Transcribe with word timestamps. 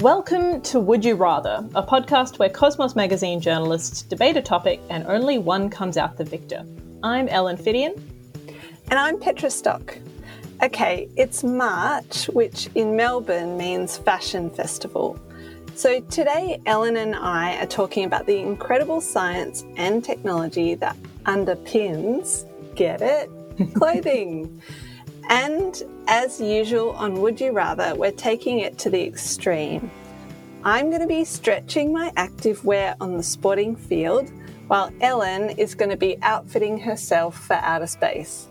Welcome 0.00 0.62
to 0.62 0.80
Would 0.80 1.04
You 1.04 1.14
Rather, 1.14 1.62
a 1.74 1.82
podcast 1.82 2.38
where 2.38 2.48
Cosmos 2.48 2.96
magazine 2.96 3.38
journalists 3.38 4.00
debate 4.00 4.34
a 4.38 4.40
topic 4.40 4.80
and 4.88 5.06
only 5.06 5.36
one 5.36 5.68
comes 5.68 5.98
out 5.98 6.16
the 6.16 6.24
victor. 6.24 6.64
I'm 7.02 7.28
Ellen 7.28 7.58
Phiddian. 7.58 8.02
And 8.88 8.98
I'm 8.98 9.20
Petra 9.20 9.50
Stock. 9.50 9.98
Okay, 10.62 11.06
it's 11.16 11.44
March, 11.44 12.30
which 12.30 12.70
in 12.74 12.96
Melbourne 12.96 13.58
means 13.58 13.98
Fashion 13.98 14.48
Festival. 14.48 15.20
So 15.74 16.00
today, 16.00 16.62
Ellen 16.64 16.96
and 16.96 17.14
I 17.14 17.62
are 17.62 17.66
talking 17.66 18.06
about 18.06 18.24
the 18.24 18.38
incredible 18.38 19.02
science 19.02 19.66
and 19.76 20.02
technology 20.02 20.74
that 20.76 20.96
underpins, 21.24 22.46
get 22.74 23.02
it, 23.02 23.30
clothing. 23.74 24.62
and 25.28 25.82
as 26.10 26.40
usual 26.40 26.90
on 26.90 27.20
Would 27.22 27.40
You 27.40 27.52
Rather, 27.52 27.94
we're 27.94 28.10
taking 28.10 28.58
it 28.58 28.76
to 28.78 28.90
the 28.90 29.00
extreme. 29.00 29.88
I'm 30.64 30.90
going 30.90 31.02
to 31.02 31.06
be 31.06 31.24
stretching 31.24 31.92
my 31.92 32.12
active 32.16 32.64
wear 32.64 32.96
on 33.00 33.16
the 33.16 33.22
sporting 33.22 33.76
field, 33.76 34.28
while 34.66 34.92
Ellen 35.00 35.50
is 35.50 35.76
going 35.76 35.92
to 35.92 35.96
be 35.96 36.20
outfitting 36.22 36.80
herself 36.80 37.38
for 37.38 37.54
outer 37.54 37.86
space. 37.86 38.48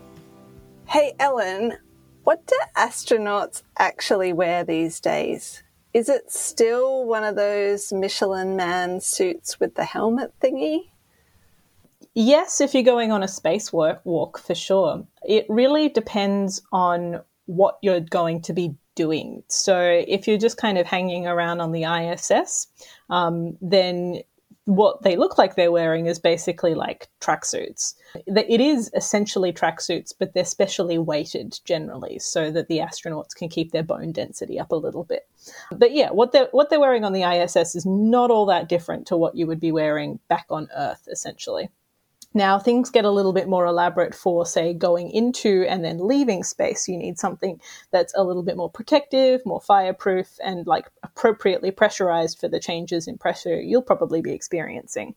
Hey, 0.86 1.12
Ellen, 1.20 1.76
what 2.24 2.46
do 2.46 2.58
astronauts 2.78 3.62
actually 3.78 4.32
wear 4.32 4.64
these 4.64 4.98
days? 4.98 5.62
Is 5.92 6.08
it 6.08 6.32
still 6.32 7.04
one 7.04 7.24
of 7.24 7.36
those 7.36 7.92
Michelin 7.92 8.56
man 8.56 9.02
suits 9.02 9.60
with 9.60 9.74
the 9.74 9.84
helmet 9.84 10.32
thingy? 10.42 10.88
Yes, 12.14 12.62
if 12.62 12.72
you're 12.72 12.82
going 12.82 13.12
on 13.12 13.22
a 13.22 13.28
space 13.28 13.70
walk, 13.70 14.00
walk 14.04 14.38
for 14.38 14.54
sure. 14.54 15.06
It 15.22 15.44
really 15.50 15.90
depends 15.90 16.62
on 16.72 17.20
what 17.46 17.78
you're 17.82 18.00
going 18.00 18.42
to 18.42 18.52
be 18.52 18.74
doing. 18.94 19.42
So 19.48 19.80
if 20.06 20.28
you're 20.28 20.38
just 20.38 20.56
kind 20.56 20.78
of 20.78 20.86
hanging 20.86 21.26
around 21.26 21.60
on 21.60 21.72
the 21.72 21.84
ISS, 21.84 22.66
um, 23.08 23.56
then 23.60 24.22
what 24.66 25.02
they 25.02 25.16
look 25.16 25.38
like 25.38 25.56
they're 25.56 25.72
wearing 25.72 26.06
is 26.06 26.18
basically 26.18 26.74
like 26.74 27.08
tracksuits. 27.20 27.94
It 28.26 28.60
is 28.60 28.90
essentially 28.94 29.52
tracksuits, 29.52 30.12
but 30.16 30.32
they're 30.32 30.44
specially 30.44 30.98
weighted 30.98 31.58
generally 31.64 32.18
so 32.18 32.50
that 32.50 32.68
the 32.68 32.78
astronauts 32.78 33.34
can 33.34 33.48
keep 33.48 33.72
their 33.72 33.82
bone 33.82 34.12
density 34.12 34.60
up 34.60 34.70
a 34.70 34.76
little 34.76 35.04
bit. 35.04 35.28
But 35.72 35.92
yeah, 35.92 36.10
what 36.10 36.32
they're 36.32 36.48
what 36.52 36.70
they're 36.70 36.78
wearing 36.78 37.04
on 37.04 37.12
the 37.12 37.24
ISS 37.24 37.74
is 37.74 37.86
not 37.86 38.30
all 38.30 38.46
that 38.46 38.68
different 38.68 39.06
to 39.08 39.16
what 39.16 39.34
you 39.34 39.46
would 39.46 39.60
be 39.60 39.72
wearing 39.72 40.20
back 40.28 40.46
on 40.50 40.68
Earth, 40.76 41.08
essentially. 41.10 41.68
Now, 42.32 42.60
things 42.60 42.90
get 42.90 43.04
a 43.04 43.10
little 43.10 43.32
bit 43.32 43.48
more 43.48 43.66
elaborate 43.66 44.14
for, 44.14 44.46
say, 44.46 44.72
going 44.72 45.10
into 45.10 45.66
and 45.68 45.84
then 45.84 46.06
leaving 46.06 46.44
space. 46.44 46.88
You 46.88 46.96
need 46.96 47.18
something 47.18 47.60
that's 47.90 48.14
a 48.14 48.22
little 48.22 48.44
bit 48.44 48.56
more 48.56 48.70
protective, 48.70 49.44
more 49.44 49.60
fireproof, 49.60 50.38
and 50.42 50.64
like 50.66 50.88
appropriately 51.02 51.72
pressurized 51.72 52.38
for 52.38 52.46
the 52.46 52.60
changes 52.60 53.08
in 53.08 53.18
pressure 53.18 53.60
you'll 53.60 53.82
probably 53.82 54.20
be 54.20 54.32
experiencing. 54.32 55.16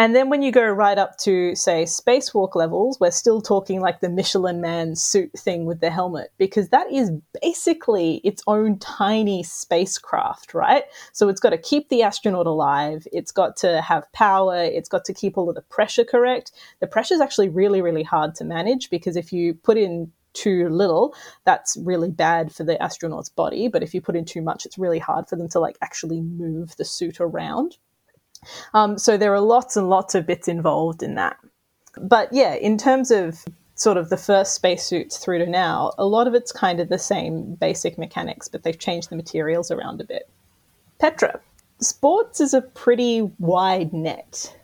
And 0.00 0.14
then 0.14 0.30
when 0.30 0.42
you 0.42 0.52
go 0.52 0.64
right 0.64 0.96
up 0.96 1.18
to, 1.18 1.56
say, 1.56 1.82
spacewalk 1.82 2.54
levels, 2.54 3.00
we're 3.00 3.10
still 3.10 3.40
talking 3.40 3.80
like 3.80 3.98
the 3.98 4.08
Michelin 4.08 4.60
man 4.60 4.94
suit 4.94 5.32
thing 5.36 5.64
with 5.64 5.80
the 5.80 5.90
helmet, 5.90 6.30
because 6.38 6.68
that 6.68 6.88
is 6.92 7.10
basically 7.42 8.20
its 8.22 8.40
own 8.46 8.78
tiny 8.78 9.42
spacecraft, 9.42 10.54
right? 10.54 10.84
So 11.12 11.28
it's 11.28 11.40
got 11.40 11.50
to 11.50 11.58
keep 11.58 11.88
the 11.88 12.04
astronaut 12.04 12.46
alive, 12.46 13.08
it's 13.12 13.32
got 13.32 13.56
to 13.56 13.80
have 13.80 14.10
power, 14.12 14.62
it's 14.62 14.88
got 14.88 15.04
to 15.06 15.12
keep 15.12 15.36
all 15.36 15.48
of 15.48 15.56
the 15.56 15.62
pressure 15.62 16.04
correct. 16.04 16.52
The 16.78 16.86
pressure 16.86 17.14
is 17.14 17.20
actually 17.20 17.48
really, 17.48 17.82
really 17.82 18.04
hard 18.04 18.36
to 18.36 18.44
manage 18.44 18.90
because 18.90 19.16
if 19.16 19.32
you 19.32 19.54
put 19.54 19.76
in 19.76 20.12
too 20.32 20.68
little, 20.68 21.12
that's 21.44 21.76
really 21.76 22.12
bad 22.12 22.52
for 22.52 22.62
the 22.62 22.80
astronaut's 22.80 23.30
body. 23.30 23.66
But 23.66 23.82
if 23.82 23.94
you 23.94 24.00
put 24.00 24.14
in 24.14 24.24
too 24.24 24.42
much, 24.42 24.64
it's 24.64 24.78
really 24.78 25.00
hard 25.00 25.28
for 25.28 25.34
them 25.34 25.48
to 25.48 25.58
like 25.58 25.76
actually 25.82 26.20
move 26.20 26.76
the 26.76 26.84
suit 26.84 27.20
around. 27.20 27.78
Um, 28.74 28.98
so 28.98 29.16
there 29.16 29.34
are 29.34 29.40
lots 29.40 29.76
and 29.76 29.88
lots 29.88 30.14
of 30.14 30.26
bits 30.26 30.48
involved 30.48 31.02
in 31.02 31.14
that. 31.14 31.36
But 32.00 32.28
yeah, 32.32 32.54
in 32.54 32.78
terms 32.78 33.10
of 33.10 33.44
sort 33.74 33.96
of 33.96 34.10
the 34.10 34.16
first 34.16 34.54
spacesuits 34.54 35.18
through 35.18 35.38
to 35.38 35.46
now, 35.46 35.92
a 35.98 36.06
lot 36.06 36.26
of 36.26 36.34
it's 36.34 36.52
kind 36.52 36.80
of 36.80 36.88
the 36.88 36.98
same 36.98 37.54
basic 37.54 37.96
mechanics, 37.96 38.48
but 38.48 38.62
they've 38.62 38.78
changed 38.78 39.10
the 39.10 39.16
materials 39.16 39.70
around 39.70 40.00
a 40.00 40.04
bit. 40.04 40.28
Petra, 40.98 41.40
sports 41.80 42.40
is 42.40 42.54
a 42.54 42.60
pretty 42.60 43.30
wide 43.38 43.92
net. 43.92 44.56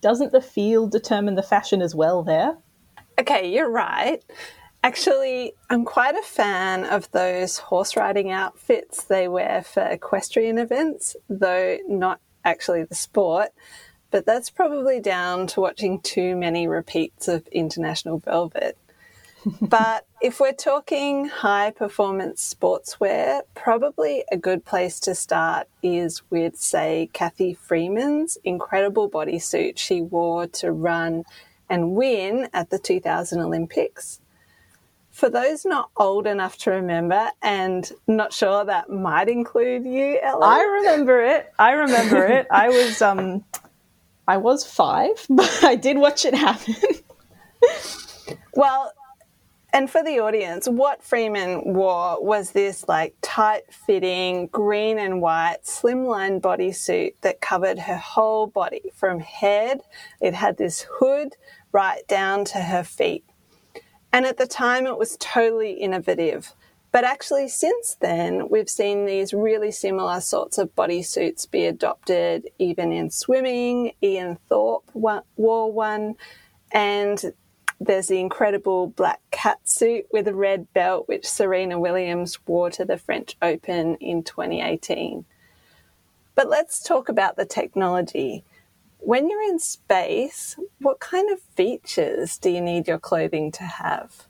Doesn't 0.00 0.32
the 0.32 0.40
field 0.40 0.90
determine 0.90 1.36
the 1.36 1.42
fashion 1.42 1.80
as 1.80 1.94
well 1.94 2.22
there? 2.22 2.56
Okay, 3.18 3.52
you're 3.52 3.70
right. 3.70 4.22
Actually, 4.82 5.52
I'm 5.70 5.84
quite 5.84 6.14
a 6.14 6.22
fan 6.22 6.84
of 6.84 7.10
those 7.10 7.58
horse 7.58 7.96
riding 7.96 8.30
outfits 8.30 9.04
they 9.04 9.26
wear 9.26 9.62
for 9.62 9.82
equestrian 9.82 10.58
events, 10.58 11.16
though 11.28 11.78
not 11.88 12.20
actually 12.46 12.84
the 12.84 12.94
sport, 12.94 13.50
but 14.10 14.24
that's 14.24 14.48
probably 14.48 15.00
down 15.00 15.46
to 15.48 15.60
watching 15.60 16.00
too 16.00 16.36
many 16.36 16.66
repeats 16.66 17.28
of 17.28 17.46
International 17.48 18.18
Velvet. 18.18 18.78
but 19.60 20.06
if 20.20 20.40
we're 20.40 20.52
talking 20.52 21.26
high 21.26 21.70
performance 21.70 22.54
sportswear, 22.54 23.42
probably 23.54 24.24
a 24.32 24.36
good 24.36 24.64
place 24.64 24.98
to 25.00 25.14
start 25.14 25.68
is 25.82 26.22
with, 26.30 26.56
say, 26.56 27.10
Cathy 27.12 27.54
Freeman's 27.54 28.38
incredible 28.44 29.10
bodysuit 29.10 29.76
she 29.76 30.00
wore 30.00 30.46
to 30.48 30.72
run 30.72 31.24
and 31.68 31.92
win 31.92 32.48
at 32.52 32.70
the 32.70 32.78
2000 32.78 33.40
Olympics. 33.40 34.20
For 35.16 35.30
those 35.30 35.64
not 35.64 35.88
old 35.96 36.26
enough 36.26 36.58
to 36.58 36.72
remember, 36.72 37.30
and 37.40 37.90
not 38.06 38.34
sure 38.34 38.66
that 38.66 38.90
might 38.90 39.30
include 39.30 39.86
you, 39.86 40.20
Ellen. 40.22 40.42
I 40.42 40.62
remember 40.62 41.22
it. 41.22 41.50
I 41.58 41.70
remember 41.72 42.26
it. 42.26 42.46
I 42.50 42.68
was 42.68 43.00
um, 43.00 43.42
I 44.28 44.36
was 44.36 44.66
five, 44.66 45.12
but 45.30 45.64
I 45.64 45.74
did 45.74 45.96
watch 45.96 46.26
it 46.26 46.34
happen. 46.34 46.74
well, 48.56 48.92
and 49.72 49.90
for 49.90 50.02
the 50.02 50.20
audience, 50.20 50.68
what 50.68 51.02
Freeman 51.02 51.72
wore 51.72 52.22
was 52.22 52.50
this 52.50 52.86
like 52.86 53.14
tight 53.22 53.72
fitting 53.72 54.48
green 54.48 54.98
and 54.98 55.22
white 55.22 55.64
slimline 55.64 56.42
bodysuit 56.42 57.14
that 57.22 57.40
covered 57.40 57.78
her 57.78 57.96
whole 57.96 58.48
body 58.48 58.92
from 58.94 59.20
head. 59.20 59.80
It 60.20 60.34
had 60.34 60.58
this 60.58 60.86
hood 60.98 61.36
right 61.72 62.06
down 62.06 62.44
to 62.44 62.58
her 62.58 62.84
feet. 62.84 63.24
And 64.16 64.24
at 64.24 64.38
the 64.38 64.46
time, 64.46 64.86
it 64.86 64.96
was 64.96 65.18
totally 65.20 65.72
innovative. 65.72 66.54
But 66.90 67.04
actually, 67.04 67.48
since 67.48 67.96
then, 68.00 68.48
we've 68.48 68.70
seen 68.70 69.04
these 69.04 69.34
really 69.34 69.70
similar 69.70 70.22
sorts 70.22 70.56
of 70.56 70.74
bodysuits 70.74 71.50
be 71.50 71.66
adopted 71.66 72.48
even 72.58 72.92
in 72.92 73.10
swimming. 73.10 73.92
Ian 74.02 74.38
Thorpe 74.48 74.88
wore 74.94 75.70
one, 75.70 76.14
and 76.72 77.30
there's 77.78 78.08
the 78.08 78.18
incredible 78.18 78.86
black 78.86 79.20
cat 79.32 79.58
suit 79.68 80.06
with 80.10 80.26
a 80.28 80.34
red 80.34 80.72
belt, 80.72 81.06
which 81.08 81.28
Serena 81.28 81.78
Williams 81.78 82.38
wore 82.46 82.70
to 82.70 82.86
the 82.86 82.96
French 82.96 83.36
Open 83.42 83.96
in 83.96 84.22
2018. 84.22 85.26
But 86.34 86.48
let's 86.48 86.82
talk 86.82 87.10
about 87.10 87.36
the 87.36 87.44
technology 87.44 88.44
when 88.98 89.28
you're 89.28 89.42
in 89.42 89.58
space, 89.58 90.56
what 90.80 91.00
kind 91.00 91.30
of 91.30 91.40
features 91.40 92.38
do 92.38 92.50
you 92.50 92.60
need 92.60 92.88
your 92.88 92.98
clothing 92.98 93.52
to 93.52 93.62
have? 93.62 94.26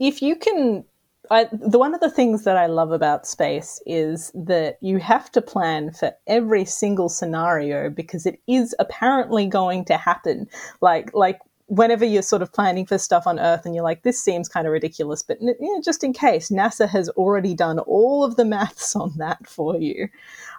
If 0.00 0.22
you 0.22 0.36
can 0.36 0.84
I, 1.30 1.48
the 1.52 1.78
one 1.78 1.94
of 1.94 2.00
the 2.00 2.10
things 2.10 2.44
that 2.44 2.56
I 2.56 2.66
love 2.66 2.90
about 2.90 3.26
space 3.26 3.80
is 3.86 4.32
that 4.34 4.76
you 4.80 4.98
have 4.98 5.30
to 5.32 5.40
plan 5.40 5.92
for 5.92 6.12
every 6.26 6.64
single 6.64 7.08
scenario 7.08 7.88
because 7.88 8.26
it 8.26 8.40
is 8.48 8.74
apparently 8.78 9.46
going 9.46 9.84
to 9.86 9.96
happen. 9.96 10.48
Like 10.80 11.14
like 11.14 11.38
whenever 11.66 12.04
you're 12.04 12.22
sort 12.22 12.42
of 12.42 12.52
planning 12.52 12.84
for 12.84 12.98
stuff 12.98 13.26
on 13.26 13.38
Earth 13.38 13.64
and 13.64 13.74
you're 13.74 13.84
like, 13.84 14.02
this 14.02 14.22
seems 14.22 14.46
kind 14.46 14.66
of 14.66 14.72
ridiculous, 14.74 15.22
but 15.22 15.40
you 15.40 15.56
know, 15.60 15.80
just 15.80 16.04
in 16.04 16.12
case, 16.12 16.50
NASA 16.50 16.86
has 16.86 17.08
already 17.10 17.54
done 17.54 17.78
all 17.78 18.24
of 18.24 18.36
the 18.36 18.44
maths 18.54 18.94
on 18.94 19.12
that 19.16 19.46
for 19.46 19.76
you. 19.78 20.08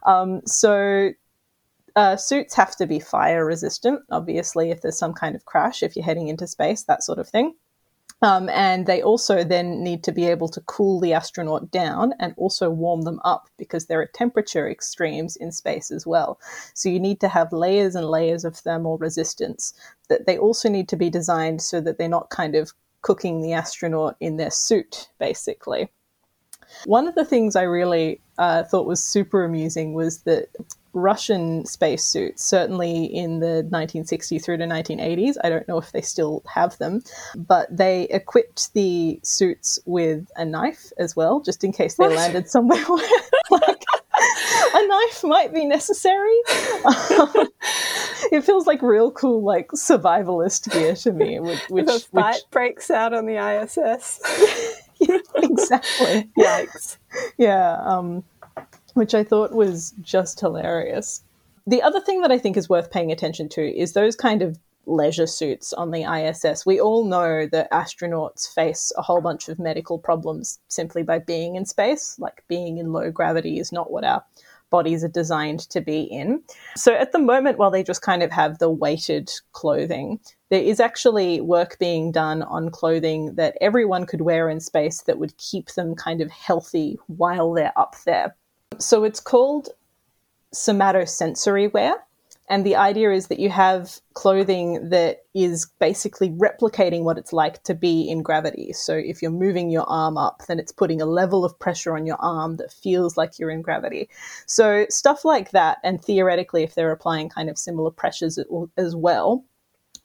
Um, 0.07 0.41
so 0.47 1.11
uh, 1.95 2.15
suits 2.15 2.55
have 2.55 2.75
to 2.77 2.87
be 2.87 2.99
fire 2.99 3.45
resistant, 3.45 4.01
obviously, 4.11 4.71
if 4.71 4.81
there's 4.81 4.97
some 4.97 5.13
kind 5.13 5.35
of 5.35 5.45
crash, 5.45 5.83
if 5.83 5.95
you're 5.95 6.05
heading 6.05 6.27
into 6.27 6.47
space, 6.47 6.83
that 6.83 7.03
sort 7.03 7.19
of 7.19 7.27
thing. 7.27 7.55
Um, 8.21 8.47
and 8.49 8.85
they 8.85 9.01
also 9.01 9.43
then 9.43 9.83
need 9.83 10.01
to 10.05 10.13
be 10.13 10.27
able 10.27 10.47
to 10.47 10.61
cool 10.61 11.01
the 11.01 11.13
astronaut 11.13 11.69
down 11.71 12.13
and 12.19 12.33
also 12.37 12.69
warm 12.69 13.01
them 13.01 13.19
up 13.25 13.49
because 13.57 13.87
there 13.87 13.99
are 13.99 14.09
temperature 14.13 14.69
extremes 14.69 15.35
in 15.35 15.51
space 15.51 15.91
as 15.91 16.07
well. 16.07 16.39
So 16.73 16.87
you 16.87 17.01
need 17.01 17.19
to 17.19 17.27
have 17.27 17.51
layers 17.51 17.95
and 17.95 18.09
layers 18.09 18.45
of 18.45 18.55
thermal 18.55 18.97
resistance. 18.97 19.73
That 20.07 20.25
they 20.25 20.37
also 20.37 20.69
need 20.69 20.87
to 20.89 20.95
be 20.95 21.09
designed 21.09 21.61
so 21.61 21.81
that 21.81 21.97
they're 21.97 22.07
not 22.07 22.29
kind 22.29 22.55
of 22.55 22.71
cooking 23.01 23.41
the 23.41 23.51
astronaut 23.51 24.15
in 24.21 24.37
their 24.37 24.51
suit, 24.51 25.09
basically. 25.19 25.89
One 26.85 27.09
of 27.09 27.15
the 27.15 27.25
things 27.25 27.57
I 27.57 27.63
really 27.63 28.21
uh, 28.37 28.63
thought 28.63 28.87
was 28.87 29.03
super 29.03 29.43
amusing 29.43 29.93
was 29.93 30.21
that 30.21 30.47
Russian 30.93 31.65
spacesuits, 31.65 32.43
certainly 32.43 33.05
in 33.05 33.39
the 33.39 33.67
1960s 33.71 34.43
through 34.43 34.57
to 34.57 34.65
1980s. 34.65 35.35
I 35.43 35.49
don't 35.49 35.67
know 35.67 35.77
if 35.77 35.91
they 35.91 36.01
still 36.01 36.43
have 36.47 36.77
them, 36.77 37.03
but 37.35 37.75
they 37.75 38.03
equipped 38.03 38.73
the 38.73 39.19
suits 39.23 39.79
with 39.85 40.27
a 40.35 40.45
knife 40.45 40.91
as 40.97 41.15
well, 41.15 41.39
just 41.39 41.63
in 41.63 41.71
case 41.71 41.95
they 41.95 42.05
what? 42.07 42.15
landed 42.15 42.49
somewhere 42.49 42.83
where, 42.85 43.09
like, 43.51 43.83
a 44.75 44.87
knife 44.87 45.23
might 45.23 45.53
be 45.53 45.65
necessary. 45.65 46.37
it 48.31 48.43
feels 48.43 48.67
like 48.67 48.81
real 48.81 49.11
cool, 49.11 49.43
like 49.43 49.69
survivalist 49.69 50.71
gear 50.71 50.95
to 50.95 51.11
me. 51.11 51.39
Which, 51.43 51.59
which 51.69 51.85
the 51.85 51.99
fight 52.13 52.35
which, 52.35 52.51
breaks 52.51 52.91
out 52.91 53.13
on 53.13 53.25
the 53.25 53.37
ISS. 53.37 54.21
yeah, 54.99 55.17
exactly. 55.35 56.29
Yikes. 56.37 56.97
Yeah, 57.37 57.77
um, 57.83 58.23
which 58.93 59.13
I 59.13 59.23
thought 59.23 59.51
was 59.51 59.93
just 60.01 60.39
hilarious. 60.39 61.23
The 61.65 61.81
other 61.81 62.01
thing 62.01 62.21
that 62.21 62.31
I 62.31 62.37
think 62.37 62.57
is 62.57 62.69
worth 62.69 62.91
paying 62.91 63.11
attention 63.11 63.49
to 63.49 63.61
is 63.61 63.93
those 63.93 64.15
kind 64.15 64.41
of 64.41 64.59
leisure 64.85 65.27
suits 65.27 65.71
on 65.73 65.91
the 65.91 66.03
ISS. 66.03 66.65
We 66.65 66.79
all 66.79 67.05
know 67.05 67.47
that 67.47 67.71
astronauts 67.71 68.53
face 68.53 68.91
a 68.97 69.01
whole 69.01 69.21
bunch 69.21 69.47
of 69.47 69.59
medical 69.59 69.97
problems 69.97 70.59
simply 70.67 71.03
by 71.03 71.19
being 71.19 71.55
in 71.55 71.65
space. 71.65 72.17
Like 72.19 72.43
being 72.47 72.77
in 72.77 72.91
low 72.91 73.09
gravity 73.09 73.59
is 73.59 73.71
not 73.71 73.91
what 73.91 74.03
our 74.03 74.23
bodies 74.69 75.03
are 75.03 75.07
designed 75.09 75.59
to 75.69 75.79
be 75.79 76.01
in. 76.01 76.41
So 76.75 76.93
at 76.93 77.11
the 77.11 77.19
moment, 77.19 77.59
while 77.59 77.69
they 77.69 77.83
just 77.83 78.01
kind 78.01 78.23
of 78.23 78.31
have 78.31 78.57
the 78.57 78.71
weighted 78.71 79.31
clothing, 79.51 80.19
there 80.49 80.63
is 80.63 80.79
actually 80.79 81.39
work 81.41 81.77
being 81.79 82.11
done 82.11 82.41
on 82.41 82.71
clothing 82.71 83.35
that 83.35 83.55
everyone 83.61 84.07
could 84.07 84.21
wear 84.21 84.49
in 84.49 84.59
space 84.59 85.03
that 85.03 85.19
would 85.19 85.37
keep 85.37 85.71
them 85.73 85.95
kind 85.95 86.21
of 86.21 86.31
healthy 86.31 86.97
while 87.05 87.53
they're 87.53 87.77
up 87.77 87.95
there. 88.05 88.35
So 88.79 89.03
it's 89.03 89.19
called 89.19 89.69
somatosensory 90.53 91.73
wear. 91.73 91.95
And 92.49 92.65
the 92.65 92.75
idea 92.75 93.11
is 93.11 93.27
that 93.27 93.39
you 93.39 93.49
have 93.49 94.01
clothing 94.13 94.89
that 94.89 95.23
is 95.33 95.67
basically 95.79 96.29
replicating 96.29 97.03
what 97.03 97.17
it's 97.17 97.31
like 97.31 97.63
to 97.63 97.73
be 97.73 98.09
in 98.09 98.21
gravity. 98.21 98.73
So 98.73 98.95
if 98.95 99.21
you're 99.21 99.31
moving 99.31 99.69
your 99.69 99.89
arm 99.89 100.17
up, 100.17 100.43
then 100.47 100.59
it's 100.59 100.73
putting 100.73 101.01
a 101.01 101.05
level 101.05 101.45
of 101.45 101.57
pressure 101.57 101.95
on 101.95 102.05
your 102.05 102.17
arm 102.19 102.57
that 102.57 102.73
feels 102.73 103.15
like 103.15 103.39
you're 103.39 103.49
in 103.49 103.61
gravity. 103.61 104.09
So 104.45 104.85
stuff 104.89 105.23
like 105.23 105.51
that, 105.51 105.77
and 105.85 106.03
theoretically, 106.03 106.63
if 106.63 106.75
they're 106.75 106.91
applying 106.91 107.29
kind 107.29 107.49
of 107.49 107.57
similar 107.57 107.91
pressures 107.91 108.37
as 108.77 108.93
well, 108.93 109.45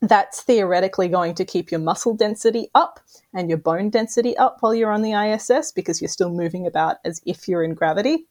that's 0.01 0.41
theoretically 0.43 1.09
going 1.09 1.35
to 1.35 1.45
keep 1.45 1.73
your 1.73 1.81
muscle 1.81 2.15
density 2.15 2.69
up 2.73 3.01
and 3.35 3.49
your 3.49 3.59
bone 3.59 3.91
density 3.91 4.37
up 4.37 4.59
while 4.61 4.73
you're 4.73 4.93
on 4.93 5.03
the 5.03 5.13
ISS 5.13 5.73
because 5.73 6.01
you're 6.01 6.09
still 6.09 6.31
moving 6.31 6.69
about 6.69 6.99
as 7.05 7.21
if 7.27 7.49
you're 7.49 7.65
in 7.65 7.75
gravity. 7.75 8.29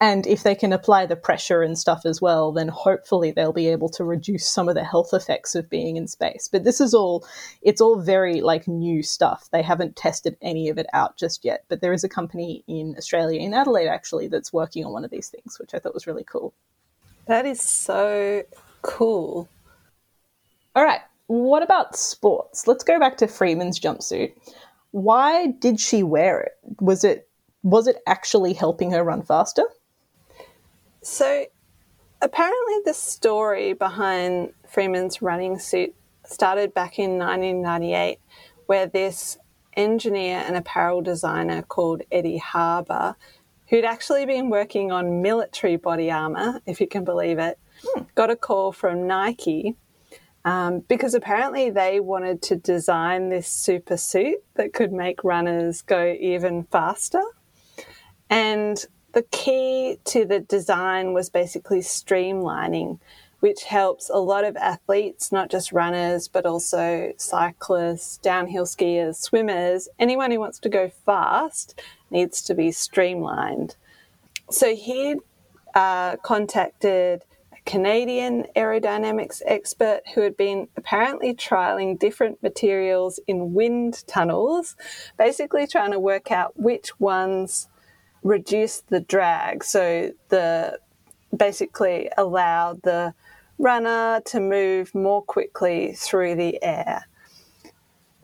And 0.00 0.26
if 0.26 0.42
they 0.42 0.54
can 0.54 0.72
apply 0.72 1.06
the 1.06 1.16
pressure 1.16 1.62
and 1.62 1.78
stuff 1.78 2.02
as 2.04 2.20
well, 2.20 2.52
then 2.52 2.68
hopefully 2.68 3.30
they'll 3.30 3.52
be 3.52 3.68
able 3.68 3.88
to 3.90 4.04
reduce 4.04 4.46
some 4.46 4.68
of 4.68 4.74
the 4.74 4.84
health 4.84 5.12
effects 5.12 5.54
of 5.54 5.70
being 5.70 5.96
in 5.96 6.06
space. 6.06 6.48
But 6.50 6.64
this 6.64 6.80
is 6.80 6.94
all, 6.94 7.26
it's 7.62 7.80
all 7.80 8.00
very 8.00 8.40
like 8.40 8.68
new 8.68 9.02
stuff. 9.02 9.48
They 9.52 9.62
haven't 9.62 9.96
tested 9.96 10.36
any 10.40 10.68
of 10.68 10.78
it 10.78 10.86
out 10.92 11.16
just 11.16 11.44
yet. 11.44 11.64
But 11.68 11.80
there 11.80 11.92
is 11.92 12.04
a 12.04 12.08
company 12.08 12.64
in 12.66 12.94
Australia, 12.96 13.40
in 13.40 13.54
Adelaide 13.54 13.88
actually, 13.88 14.28
that's 14.28 14.52
working 14.52 14.84
on 14.84 14.92
one 14.92 15.04
of 15.04 15.10
these 15.10 15.28
things, 15.28 15.58
which 15.58 15.74
I 15.74 15.78
thought 15.78 15.94
was 15.94 16.06
really 16.06 16.24
cool. 16.24 16.54
That 17.26 17.44
is 17.44 17.60
so 17.60 18.42
cool. 18.82 19.48
All 20.74 20.84
right. 20.84 21.00
What 21.26 21.62
about 21.62 21.94
sports? 21.94 22.66
Let's 22.66 22.84
go 22.84 22.98
back 22.98 23.18
to 23.18 23.26
Freeman's 23.26 23.78
jumpsuit. 23.78 24.32
Why 24.92 25.48
did 25.48 25.78
she 25.78 26.02
wear 26.02 26.40
it? 26.40 26.52
Was 26.80 27.04
it 27.04 27.27
was 27.62 27.86
it 27.86 27.96
actually 28.06 28.52
helping 28.52 28.90
her 28.92 29.02
run 29.02 29.22
faster? 29.22 29.64
So, 31.02 31.46
apparently, 32.20 32.74
the 32.84 32.94
story 32.94 33.72
behind 33.72 34.52
Freeman's 34.66 35.22
running 35.22 35.58
suit 35.58 35.94
started 36.24 36.74
back 36.74 36.98
in 36.98 37.18
1998, 37.18 38.18
where 38.66 38.86
this 38.86 39.38
engineer 39.74 40.42
and 40.46 40.56
apparel 40.56 41.00
designer 41.00 41.62
called 41.62 42.02
Eddie 42.10 42.38
Harbour, 42.38 43.16
who'd 43.68 43.84
actually 43.84 44.26
been 44.26 44.50
working 44.50 44.90
on 44.90 45.22
military 45.22 45.76
body 45.76 46.10
armor, 46.10 46.60
if 46.66 46.80
you 46.80 46.86
can 46.86 47.04
believe 47.04 47.38
it, 47.38 47.58
hmm. 47.84 48.02
got 48.14 48.30
a 48.30 48.36
call 48.36 48.72
from 48.72 49.06
Nike 49.06 49.76
um, 50.44 50.80
because 50.80 51.14
apparently 51.14 51.70
they 51.70 52.00
wanted 52.00 52.40
to 52.42 52.56
design 52.56 53.28
this 53.28 53.48
super 53.48 53.96
suit 53.96 54.38
that 54.54 54.72
could 54.72 54.92
make 54.92 55.22
runners 55.22 55.82
go 55.82 56.16
even 56.18 56.64
faster. 56.64 57.22
And 58.30 58.84
the 59.12 59.22
key 59.22 59.98
to 60.04 60.24
the 60.24 60.40
design 60.40 61.12
was 61.12 61.30
basically 61.30 61.80
streamlining, 61.80 62.98
which 63.40 63.64
helps 63.64 64.10
a 64.10 64.18
lot 64.18 64.44
of 64.44 64.56
athletes, 64.56 65.32
not 65.32 65.50
just 65.50 65.72
runners, 65.72 66.28
but 66.28 66.44
also 66.44 67.12
cyclists, 67.16 68.18
downhill 68.18 68.66
skiers, 68.66 69.16
swimmers. 69.16 69.88
Anyone 69.98 70.30
who 70.30 70.40
wants 70.40 70.58
to 70.60 70.68
go 70.68 70.90
fast 71.06 71.80
needs 72.10 72.42
to 72.42 72.54
be 72.54 72.70
streamlined. 72.70 73.76
So 74.50 74.74
he 74.74 75.16
uh, 75.74 76.16
contacted 76.16 77.24
a 77.52 77.60
Canadian 77.64 78.46
aerodynamics 78.56 79.40
expert 79.46 80.00
who 80.14 80.22
had 80.22 80.36
been 80.36 80.68
apparently 80.76 81.34
trialing 81.34 81.98
different 81.98 82.42
materials 82.42 83.20
in 83.26 83.54
wind 83.54 84.06
tunnels, 84.06 84.76
basically 85.16 85.66
trying 85.66 85.92
to 85.92 86.00
work 86.00 86.30
out 86.30 86.58
which 86.58 86.98
ones 86.98 87.68
reduce 88.22 88.80
the 88.80 89.00
drag. 89.00 89.64
So 89.64 90.12
the 90.28 90.78
basically 91.36 92.10
allow 92.16 92.74
the 92.82 93.14
runner 93.58 94.20
to 94.26 94.40
move 94.40 94.94
more 94.94 95.22
quickly 95.22 95.92
through 95.92 96.36
the 96.36 96.62
air. 96.62 97.06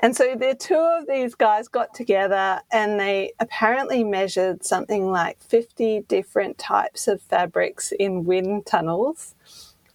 And 0.01 0.15
so 0.15 0.35
the 0.37 0.55
two 0.55 0.75
of 0.75 1.07
these 1.07 1.35
guys 1.35 1.69
got 1.69 1.95
together 1.95 2.61
and 2.71 3.01
they 3.01 3.33
apparently 3.41 4.05
measured 4.05 4.65
something 4.65 5.11
like 5.11 5.43
50 5.43 6.01
different 6.09 6.59
types 6.59 7.09
of 7.09 7.23
fabrics 7.23 7.93
in 7.93 8.25
wind 8.25 8.67
tunnels. 8.67 9.35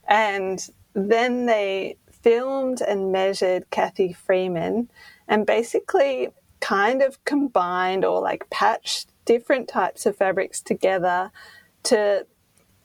And 0.07 0.68
then 0.94 1.45
they 1.45 1.98
filmed 2.12 2.81
and 2.81 3.12
measured 3.12 3.69
Cathy 3.69 4.13
Freeman 4.13 4.90
and 5.28 5.45
basically 5.45 6.30
kind 6.60 7.02
of 7.02 7.24
combined 7.25 8.04
or 8.04 8.19
like 8.19 8.50
patched 8.50 9.10
different 9.30 9.68
types 9.68 10.08
of 10.08 10.18
fabrics 10.18 10.60
together 10.60 11.30
to 11.84 12.26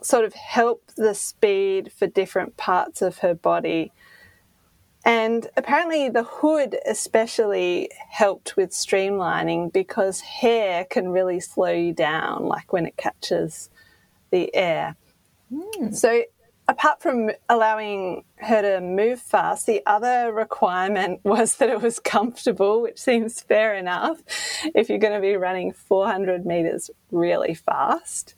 sort 0.03 0.27
of 0.27 0.35
help 0.35 0.91
the 0.95 1.15
speed 1.15 1.91
for 1.91 2.07
different 2.07 2.55
parts 2.59 3.01
of 3.01 3.19
her 3.21 3.35
body. 3.35 3.91
And 5.07 5.49
apparently, 5.57 6.11
the 6.11 6.23
hood 6.23 6.77
especially 6.85 7.89
helped 8.11 8.59
with 8.59 8.73
streamlining 8.73 9.73
because 9.73 10.21
hair 10.21 10.85
can 10.85 11.09
really 11.09 11.41
slow 11.41 11.73
you 11.73 11.95
down, 11.95 12.45
like 12.45 12.75
when 12.75 12.85
it 12.85 12.99
catches 12.99 13.71
the 14.31 14.55
air. 14.55 14.97
Mm. 15.51 15.95
So, 15.95 16.25
apart 16.69 17.03
from 17.03 17.31
allowing 17.49 18.25
her 18.37 18.63
to 18.63 18.81
move 18.81 19.21
fast, 19.21 19.67
the 19.67 19.83
other 19.87 20.33
requirement 20.33 21.21
was 21.25 21.57
that 21.57 21.71
it 21.71 21.81
was 21.81 21.99
comfortable, 21.99 22.83
which 22.83 22.99
seems 22.99 23.41
fair 23.41 23.75
enough 23.75 24.23
if 24.75 24.89
you're 24.89 24.99
going 24.99 25.15
to 25.15 25.21
be 25.21 25.37
running 25.37 25.73
400 25.73 26.47
meters 26.47 26.91
really 27.11 27.55
fast. 27.55 28.35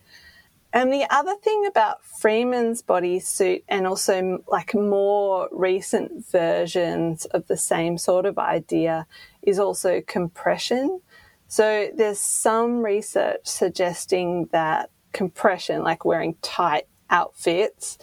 And 0.73 0.93
the 0.93 1.07
other 1.09 1.35
thing 1.37 1.65
about 1.67 2.05
Freeman's 2.05 2.83
bodysuit 2.83 3.63
and 3.69 3.87
also 3.87 4.45
like 4.47 4.75
more 4.75 5.49
recent 5.51 6.27
versions 6.31 7.25
of 7.27 7.47
the 7.47 7.57
same 7.57 7.97
sort 7.97 8.27
of 8.27 8.39
idea 8.39 9.07
is 9.43 9.59
also 9.59 10.03
compression. 10.03 11.01
So 11.49 11.89
there's 11.97 12.19
some 12.19 12.83
research 12.83 13.41
suggesting 13.45 14.49
that 14.53 14.91
compression, 15.13 15.83
like 15.83 16.05
wearing 16.05 16.35
tight 16.43 16.89
outfits 17.11 17.99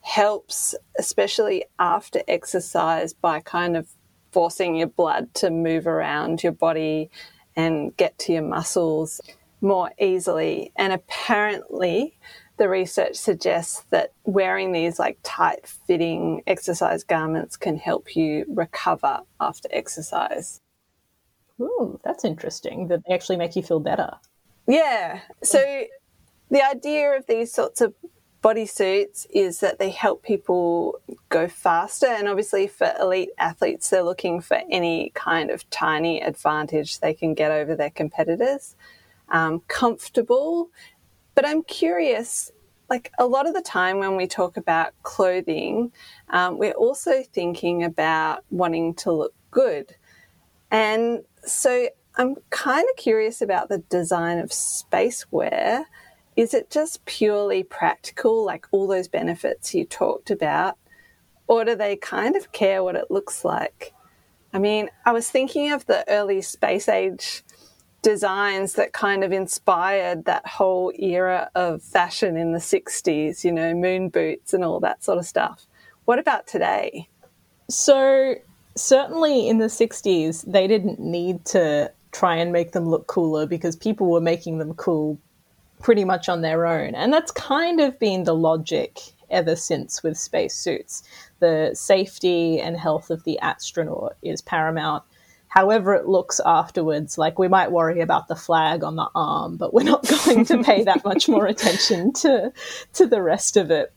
helps, 0.00 0.74
especially 0.98 1.64
after 1.78 2.22
exercise, 2.28 3.12
by 3.12 3.40
kind 3.40 3.76
of 3.76 3.88
forcing 4.32 4.74
your 4.74 4.88
blood 4.88 5.32
to 5.34 5.50
move 5.50 5.86
around 5.86 6.42
your 6.42 6.52
body 6.52 7.10
and 7.56 7.96
get 7.96 8.18
to 8.18 8.32
your 8.32 8.42
muscles 8.42 9.20
more 9.60 9.90
easily. 9.98 10.72
And 10.76 10.92
apparently, 10.92 12.18
the 12.56 12.68
research 12.68 13.16
suggests 13.16 13.84
that 13.90 14.12
wearing 14.24 14.72
these 14.72 14.98
like 14.98 15.18
tight 15.22 15.66
fitting 15.66 16.42
exercise 16.46 17.02
garments 17.02 17.56
can 17.56 17.76
help 17.76 18.14
you 18.14 18.44
recover 18.48 19.20
after 19.40 19.68
exercise. 19.72 20.60
Ooh, 21.60 21.98
that's 22.04 22.24
interesting 22.24 22.88
that 22.88 23.02
they 23.06 23.14
actually 23.14 23.36
make 23.36 23.56
you 23.56 23.62
feel 23.62 23.80
better. 23.80 24.14
Yeah. 24.66 25.20
So 25.42 25.84
the 26.50 26.62
idea 26.62 27.16
of 27.16 27.26
these 27.26 27.52
sorts 27.52 27.80
of 27.80 27.94
bodysuits 28.44 29.26
is 29.30 29.60
that 29.60 29.78
they 29.78 29.88
help 29.88 30.22
people 30.22 31.00
go 31.30 31.48
faster. 31.48 32.06
And 32.06 32.28
obviously, 32.28 32.66
for 32.66 32.92
elite 33.00 33.30
athletes, 33.38 33.88
they're 33.88 34.02
looking 34.02 34.42
for 34.42 34.60
any 34.70 35.10
kind 35.14 35.50
of 35.50 35.68
tiny 35.70 36.20
advantage 36.20 37.00
they 37.00 37.14
can 37.14 37.32
get 37.32 37.50
over 37.50 37.74
their 37.74 37.90
competitors. 37.90 38.76
Um, 39.30 39.62
comfortable. 39.66 40.68
But 41.34 41.46
I'm 41.46 41.62
curious 41.62 42.52
like 42.90 43.10
a 43.18 43.26
lot 43.26 43.48
of 43.48 43.54
the 43.54 43.62
time 43.62 43.98
when 43.98 44.14
we 44.14 44.26
talk 44.26 44.58
about 44.58 44.92
clothing, 45.02 45.90
um, 46.28 46.58
we're 46.58 46.72
also 46.72 47.22
thinking 47.22 47.82
about 47.82 48.44
wanting 48.50 48.92
to 48.94 49.10
look 49.10 49.34
good. 49.50 49.94
And 50.70 51.24
so 51.44 51.88
I'm 52.16 52.36
kind 52.50 52.86
of 52.90 52.96
curious 52.96 53.40
about 53.40 53.70
the 53.70 53.78
design 53.78 54.38
of 54.38 54.52
space 54.52 55.24
wear 55.30 55.86
is 56.36 56.54
it 56.54 56.70
just 56.70 57.04
purely 57.04 57.62
practical, 57.62 58.44
like 58.44 58.66
all 58.70 58.86
those 58.86 59.08
benefits 59.08 59.74
you 59.74 59.84
talked 59.84 60.30
about? 60.30 60.76
Or 61.46 61.64
do 61.64 61.74
they 61.74 61.96
kind 61.96 62.36
of 62.36 62.52
care 62.52 62.82
what 62.82 62.96
it 62.96 63.10
looks 63.10 63.44
like? 63.44 63.92
I 64.52 64.58
mean, 64.58 64.88
I 65.04 65.12
was 65.12 65.30
thinking 65.30 65.72
of 65.72 65.86
the 65.86 66.08
early 66.08 66.40
space 66.42 66.88
age 66.88 67.42
designs 68.02 68.74
that 68.74 68.92
kind 68.92 69.24
of 69.24 69.32
inspired 69.32 70.26
that 70.26 70.46
whole 70.46 70.92
era 70.98 71.50
of 71.54 71.82
fashion 71.82 72.36
in 72.36 72.52
the 72.52 72.58
60s, 72.58 73.44
you 73.44 73.50
know, 73.50 73.74
moon 73.74 74.10
boots 74.10 74.54
and 74.54 74.64
all 74.64 74.78
that 74.80 75.02
sort 75.02 75.18
of 75.18 75.26
stuff. 75.26 75.66
What 76.04 76.18
about 76.18 76.46
today? 76.46 77.08
So, 77.68 78.34
certainly 78.76 79.48
in 79.48 79.58
the 79.58 79.66
60s, 79.66 80.44
they 80.46 80.66
didn't 80.66 81.00
need 81.00 81.44
to 81.46 81.90
try 82.12 82.36
and 82.36 82.52
make 82.52 82.72
them 82.72 82.86
look 82.86 83.06
cooler 83.06 83.46
because 83.46 83.74
people 83.74 84.10
were 84.10 84.20
making 84.20 84.58
them 84.58 84.74
cool 84.74 85.18
pretty 85.80 86.04
much 86.04 86.28
on 86.28 86.40
their 86.40 86.66
own. 86.66 86.94
And 86.94 87.12
that's 87.12 87.30
kind 87.30 87.80
of 87.80 87.98
been 87.98 88.24
the 88.24 88.34
logic 88.34 89.00
ever 89.30 89.56
since 89.56 90.02
with 90.02 90.16
spacesuits. 90.16 91.02
The 91.40 91.70
safety 91.74 92.60
and 92.60 92.76
health 92.76 93.10
of 93.10 93.24
the 93.24 93.38
astronaut 93.40 94.16
is 94.22 94.40
paramount. 94.40 95.02
However, 95.48 95.94
it 95.94 96.08
looks 96.08 96.40
afterwards, 96.44 97.16
like 97.16 97.38
we 97.38 97.48
might 97.48 97.70
worry 97.70 98.00
about 98.00 98.26
the 98.28 98.34
flag 98.34 98.82
on 98.82 98.96
the 98.96 99.08
arm, 99.14 99.56
but 99.56 99.72
we're 99.72 99.84
not 99.84 100.06
going 100.24 100.44
to 100.46 100.62
pay 100.62 100.82
that 100.84 101.04
much 101.04 101.28
more 101.28 101.46
attention 101.46 102.12
to, 102.14 102.52
to 102.94 103.06
the 103.06 103.22
rest 103.22 103.56
of 103.56 103.70
it. 103.70 103.92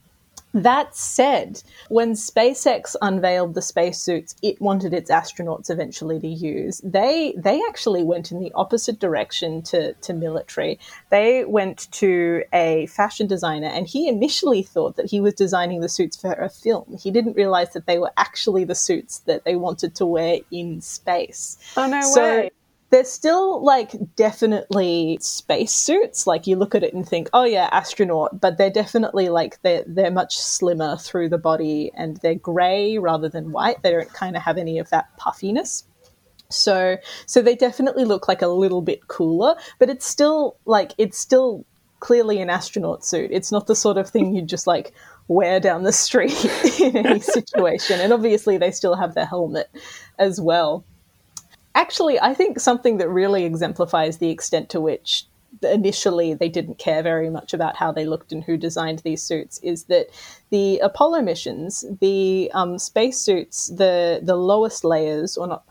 That 0.57 0.95
said, 0.95 1.61
when 1.89 2.13
SpaceX 2.13 2.95
unveiled 2.99 3.53
the 3.53 3.61
spacesuits 3.61 4.35
it 4.41 4.59
wanted 4.59 4.91
its 4.91 5.11
astronauts 5.11 5.69
eventually 5.69 6.19
to 6.19 6.27
use, 6.27 6.81
they 6.83 7.35
they 7.37 7.61
actually 7.69 8.03
went 8.03 8.31
in 8.31 8.39
the 8.39 8.51
opposite 8.55 8.99
direction 8.99 9.61
to, 9.63 9.93
to 9.93 10.13
military. 10.15 10.79
They 11.11 11.45
went 11.45 11.87
to 11.91 12.43
a 12.51 12.87
fashion 12.87 13.27
designer 13.27 13.67
and 13.67 13.85
he 13.85 14.07
initially 14.07 14.63
thought 14.63 14.95
that 14.95 15.11
he 15.11 15.21
was 15.21 15.35
designing 15.35 15.81
the 15.81 15.89
suits 15.89 16.17
for 16.17 16.33
a 16.33 16.49
film. 16.49 16.97
He 16.99 17.11
didn't 17.11 17.37
realize 17.37 17.73
that 17.73 17.85
they 17.85 17.99
were 17.99 18.13
actually 18.17 18.63
the 18.63 18.73
suits 18.73 19.19
that 19.19 19.45
they 19.45 19.55
wanted 19.55 19.93
to 19.95 20.07
wear 20.07 20.39
in 20.49 20.81
space. 20.81 21.59
Oh 21.77 21.85
no 21.85 22.01
so, 22.01 22.21
way 22.21 22.51
they're 22.89 23.03
still 23.03 23.63
like 23.63 23.91
definitely 24.15 25.17
spacesuits. 25.21 26.25
Like 26.25 26.47
you 26.47 26.55
look 26.55 26.73
at 26.73 26.83
it 26.83 26.93
and 26.93 27.07
think, 27.07 27.29
oh 27.33 27.43
yeah, 27.43 27.69
astronaut, 27.71 28.39
but 28.39 28.57
they're 28.57 28.69
definitely 28.69 29.29
like 29.29 29.61
they're 29.61 29.83
they're 29.85 30.11
much 30.11 30.37
slimmer 30.37 30.97
through 30.97 31.29
the 31.29 31.37
body 31.37 31.91
and 31.95 32.17
they're 32.17 32.35
grey 32.35 32.97
rather 32.97 33.27
than 33.27 33.51
white. 33.51 33.81
They 33.83 33.91
don't 33.91 34.11
kind 34.13 34.35
of 34.35 34.43
have 34.43 34.57
any 34.57 34.79
of 34.79 34.89
that 34.89 35.15
puffiness. 35.17 35.83
So 36.49 36.97
so 37.25 37.41
they 37.41 37.55
definitely 37.55 38.05
look 38.05 38.27
like 38.27 38.41
a 38.41 38.47
little 38.47 38.81
bit 38.81 39.07
cooler, 39.07 39.55
but 39.79 39.89
it's 39.89 40.05
still 40.05 40.57
like 40.65 40.93
it's 40.97 41.17
still 41.17 41.65
clearly 41.99 42.39
an 42.39 42.49
astronaut 42.49 43.03
suit. 43.03 43.31
It's 43.33 43.51
not 43.51 43.67
the 43.67 43.75
sort 43.75 43.97
of 43.97 44.09
thing 44.09 44.33
you 44.33 44.43
just 44.43 44.67
like 44.67 44.93
wear 45.27 45.59
down 45.59 45.83
the 45.83 45.91
street 45.91 46.45
in 46.79 46.95
any 46.95 47.19
situation. 47.39 47.99
And 47.99 48.13
obviously 48.13 48.57
they 48.57 48.71
still 48.71 48.95
have 48.95 49.13
their 49.13 49.25
helmet 49.25 49.69
as 50.17 50.39
well 50.39 50.85
actually, 51.77 52.19
I 52.19 52.33
think 52.33 52.59
something 52.59 52.97
that 52.97 53.07
really 53.07 53.45
exemplifies 53.45 54.17
the 54.17 54.29
extent 54.29 54.69
to 54.71 54.81
which 54.81 55.25
initially 55.63 56.33
they 56.33 56.49
didn't 56.49 56.77
care 56.77 57.01
very 57.01 57.29
much 57.29 57.53
about 57.53 57.77
how 57.77 57.91
they 57.91 58.05
looked 58.05 58.31
and 58.31 58.43
who 58.43 58.57
designed 58.57 58.99
these 58.99 59.23
suits 59.23 59.59
is 59.63 59.85
that 59.85 60.07
the 60.49 60.79
Apollo 60.79 61.21
missions, 61.21 61.85
the 62.01 62.51
um, 62.53 62.77
spacesuits, 62.77 63.67
the 63.67 64.19
the 64.23 64.35
lowest 64.35 64.83
layers, 64.83 65.37
or 65.37 65.47
not 65.47 65.63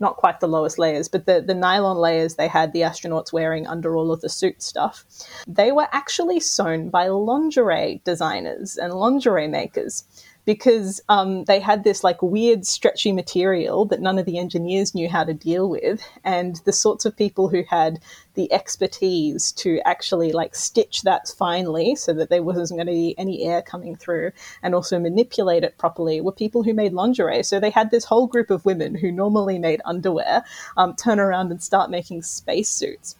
not 0.00 0.16
quite 0.16 0.40
the 0.40 0.48
lowest 0.48 0.78
layers, 0.78 1.08
but 1.08 1.26
the, 1.26 1.42
the 1.42 1.54
nylon 1.54 1.98
layers 1.98 2.34
they 2.36 2.48
had 2.48 2.72
the 2.72 2.80
astronauts 2.80 3.34
wearing 3.34 3.66
under 3.66 3.96
all 3.96 4.10
of 4.10 4.22
the 4.22 4.30
suit 4.30 4.62
stuff, 4.62 5.04
they 5.46 5.70
were 5.72 5.88
actually 5.92 6.40
sewn 6.40 6.88
by 6.88 7.06
lingerie 7.08 8.00
designers 8.04 8.78
and 8.78 8.94
lingerie 8.94 9.48
makers 9.48 10.04
because 10.50 11.00
um, 11.08 11.44
they 11.44 11.60
had 11.60 11.84
this 11.84 12.02
like 12.02 12.20
weird 12.20 12.66
stretchy 12.66 13.12
material 13.12 13.84
that 13.84 14.00
none 14.00 14.18
of 14.18 14.26
the 14.26 14.36
engineers 14.36 14.96
knew 14.96 15.08
how 15.08 15.22
to 15.22 15.32
deal 15.32 15.70
with 15.70 16.02
and 16.24 16.56
the 16.64 16.72
sorts 16.72 17.04
of 17.04 17.16
people 17.16 17.48
who 17.48 17.62
had 17.70 18.00
the 18.34 18.52
expertise 18.52 19.52
to 19.52 19.80
actually 19.84 20.32
like 20.32 20.56
stitch 20.56 21.02
that 21.02 21.32
finely 21.38 21.94
so 21.94 22.12
that 22.12 22.30
there 22.30 22.42
wasn't 22.42 22.76
going 22.76 22.88
to 22.88 22.92
be 22.92 23.14
any 23.16 23.44
air 23.44 23.62
coming 23.62 23.94
through 23.94 24.32
and 24.60 24.74
also 24.74 24.98
manipulate 24.98 25.62
it 25.62 25.78
properly 25.78 26.20
were 26.20 26.32
people 26.32 26.64
who 26.64 26.74
made 26.74 26.92
lingerie. 26.92 27.44
So 27.44 27.60
they 27.60 27.70
had 27.70 27.92
this 27.92 28.04
whole 28.04 28.26
group 28.26 28.50
of 28.50 28.64
women 28.64 28.96
who 28.96 29.12
normally 29.12 29.60
made 29.60 29.80
underwear 29.84 30.42
um, 30.76 30.96
turn 30.96 31.20
around 31.20 31.52
and 31.52 31.62
start 31.62 31.92
making 31.92 32.22
spacesuits 32.22 33.14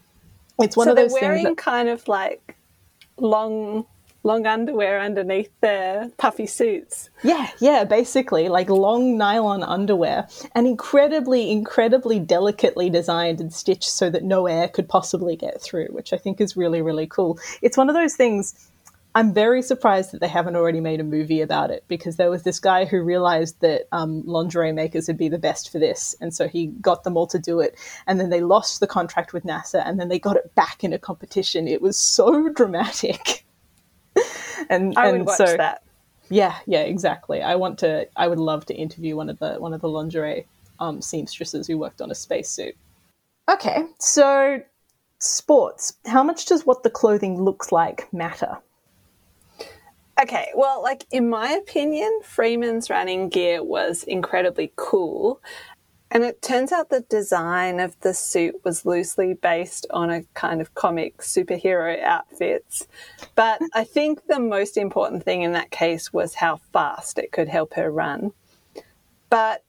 it's 0.59 0.77
one 0.77 0.87
so 0.87 0.91
of 0.91 0.97
those 0.97 1.13
they're 1.13 1.23
wearing 1.23 1.45
things 1.45 1.57
that- 1.57 1.63
kind 1.63 1.89
of 1.89 2.09
like 2.09 2.57
long 3.17 3.87
long 4.23 4.47
underwear 4.47 5.01
underneath 5.01 5.51
their 5.61 6.11
puffy 6.19 6.47
suits. 6.47 7.11
Yeah, 7.23 7.49
yeah, 7.59 7.85
basically 7.85 8.49
like 8.49 8.69
long 8.69 9.17
nylon 9.17 9.63
underwear 9.63 10.29
and 10.55 10.67
incredibly, 10.67 11.51
incredibly 11.51 12.19
delicately 12.19 12.91
designed 12.91 13.41
and 13.41 13.53
stitched 13.53 13.91
so 13.91 14.11
that 14.11 14.25
no 14.25 14.47
air 14.47 14.69
could 14.69 14.89
possibly 14.89 15.37
get 15.37 15.61
through, 15.61 15.87
which 15.87 16.13
I 16.13 16.19
think 16.19 16.41
is 16.41 16.57
really, 16.57 16.83
really 16.83 17.07
cool. 17.07 17.39
It's 17.63 17.77
one 17.77 17.89
of 17.89 17.95
those 17.95 18.15
things. 18.15 18.55
I'm 19.13 19.35
very 19.35 19.61
surprised 19.61 20.13
that 20.13 20.21
they 20.21 20.29
haven't 20.29 20.55
already 20.55 20.79
made 20.79 21.01
a 21.01 21.05
movie 21.05 21.41
about 21.41 21.73
it 21.73 21.83
because 21.89 22.15
there 22.15 22.31
was 22.31 22.45
this 22.45 22.61
guy 22.61 22.85
who 22.85 23.03
realized 23.03 23.61
that 23.61 23.89
um, 23.91 24.23
lingerie 24.25 24.71
makers 24.71 25.09
would 25.09 25.19
be 25.19 25.29
the 25.29 25.37
best 25.37 25.73
for 25.73 25.81
this. 25.81 26.15
And 26.21 26.33
so 26.33 26.47
he 26.47 26.67
got 26.67 27.03
them 27.03 27.17
all 27.17 27.27
to 27.27 27.39
do 27.41 27.59
it. 27.59 27.77
And 28.07 28.21
then 28.21 28.31
they 28.31 28.41
lost 28.41 28.79
the 28.79 28.87
contract 28.87 29.33
with 29.33 29.43
NASA 29.43 29.83
and 29.85 29.99
then 29.99 30.11
they 30.11 30.21
got 30.21 30.37
it 30.37 30.55
back 30.55 30.85
in 30.85 30.93
a 30.93 30.99
competition. 30.99 31.67
It 31.67 31.83
was 31.83 31.99
so 31.99 32.49
dramatic. 32.55 33.45
and 34.71 34.97
I 34.97 35.09
and 35.09 35.29
so 35.31 35.57
that. 35.57 35.83
Yeah, 36.29 36.57
yeah, 36.67 36.83
exactly. 36.83 37.43
I 37.43 37.57
want 37.57 37.79
to. 37.81 38.09
I 38.17 38.29
would 38.29 38.39
love 38.39 38.65
to 38.67 38.75
interview 38.75 39.17
one 39.17 39.29
of 39.29 39.39
the 39.39 39.55
one 39.55 39.75
of 39.75 39.81
the 39.81 39.89
lingerie 39.89 40.47
um, 40.79 41.03
seamstresses 41.03 41.67
who 41.67 41.79
worked 41.79 42.01
on 42.01 42.11
a 42.11 42.15
spacesuit. 42.15 42.77
Okay, 43.49 43.85
so 43.99 44.61
sports. 45.19 45.95
How 46.07 46.23
much 46.23 46.47
does 46.47 46.65
what 46.65 46.83
the 46.83 46.91
clothing 46.91 47.43
looks 47.43 47.73
like 47.73 48.13
matter? 48.13 48.59
Okay, 50.23 50.49
well, 50.55 50.83
like 50.83 51.07
in 51.11 51.31
my 51.31 51.51
opinion, 51.51 52.21
Freeman's 52.23 52.91
running 52.91 53.29
gear 53.29 53.63
was 53.63 54.03
incredibly 54.05 54.73
cool. 54.77 55.41
And 56.13 56.25
it 56.25 56.43
turns 56.43 56.73
out 56.73 56.91
the 56.91 57.03
design 57.03 57.79
of 57.79 57.99
the 58.01 58.15
suit 58.15 58.57
was 58.65 58.85
loosely 58.85 59.35
based 59.35 59.87
on 59.91 60.11
a 60.11 60.25
kind 60.35 60.61
of 60.61 60.75
comic 60.75 61.19
superhero 61.19 62.03
outfits. 62.03 62.89
But 63.37 63.63
I 63.75 63.85
think 63.85 64.27
the 64.27 64.41
most 64.41 64.77
important 64.77 65.23
thing 65.25 65.43
in 65.43 65.53
that 65.53 65.71
case 65.71 66.13
was 66.13 66.35
how 66.35 66.57
fast 66.73 67.19
it 67.19 67.31
could 67.31 67.49
help 67.49 67.75
her 67.75 67.91
run. 67.93 68.33
But 69.29 69.63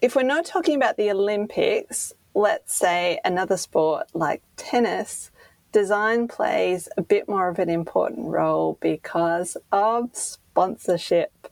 if 0.00 0.14
we're 0.14 0.22
not 0.22 0.44
talking 0.44 0.76
about 0.76 0.96
the 0.96 1.10
Olympics, 1.10 2.12
let's 2.34 2.72
say 2.74 3.20
another 3.24 3.56
sport 3.56 4.06
like 4.14 4.42
tennis, 4.56 5.32
design 5.72 6.28
plays 6.28 6.88
a 6.96 7.02
bit 7.02 7.28
more 7.28 7.48
of 7.48 7.58
an 7.58 7.68
important 7.68 8.28
role 8.28 8.78
because 8.80 9.56
of 9.72 10.10
sponsorship. 10.12 11.48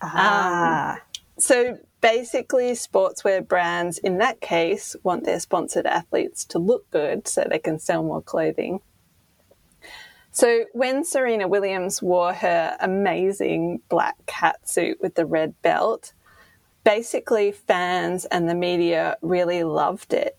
Ah. 0.00 0.94
Um, 0.94 1.00
so 1.38 1.78
basically 2.04 2.72
sportswear 2.72 3.48
brands 3.48 3.96
in 3.96 4.18
that 4.18 4.38
case 4.42 4.94
want 5.02 5.24
their 5.24 5.40
sponsored 5.40 5.86
athletes 5.86 6.44
to 6.44 6.58
look 6.58 6.90
good 6.90 7.26
so 7.26 7.46
they 7.48 7.58
can 7.58 7.78
sell 7.78 8.02
more 8.02 8.20
clothing. 8.20 8.78
So 10.30 10.66
when 10.74 11.06
Serena 11.06 11.48
Williams 11.48 12.02
wore 12.02 12.34
her 12.34 12.76
amazing 12.78 13.80
black 13.88 14.16
cat 14.26 14.68
suit 14.68 14.98
with 15.00 15.14
the 15.14 15.24
red 15.24 15.54
belt, 15.62 16.12
basically 16.84 17.52
fans 17.52 18.26
and 18.26 18.50
the 18.50 18.54
media 18.54 19.16
really 19.22 19.64
loved 19.64 20.12
it. 20.12 20.36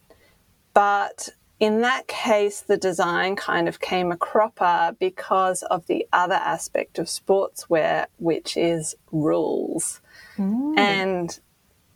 But 0.75 1.29
in 1.60 1.81
that 1.81 2.07
case, 2.07 2.62
the 2.62 2.77
design 2.77 3.36
kind 3.36 3.67
of 3.67 3.79
came 3.79 4.12
a 4.12 4.17
cropper 4.17 4.95
because 5.00 5.63
of 5.63 5.88
the 5.88 6.05
other 6.13 6.36
aspect 6.36 7.00
of 7.00 7.07
sportswear, 7.07 8.05
which 8.17 8.55
is 8.55 8.93
rules. 9.12 10.00
Mm. 10.38 10.77
And 10.77 11.39